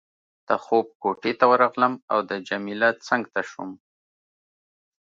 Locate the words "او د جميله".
2.11-2.89